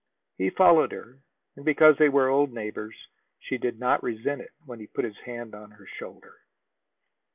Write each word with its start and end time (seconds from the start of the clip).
He 0.39 0.49
followed 0.49 0.93
her, 0.93 1.19
and, 1.55 1.63
because 1.63 1.95
they 1.99 2.09
were 2.09 2.27
old 2.27 2.51
neighbors, 2.51 2.95
she 3.37 3.59
did 3.59 3.77
not 3.77 4.01
resent 4.01 4.41
it 4.41 4.49
when 4.65 4.79
he 4.79 4.87
put 4.87 5.05
his 5.05 5.19
hand 5.27 5.53
on 5.53 5.69
her 5.69 5.85
shoulder. 5.85 6.37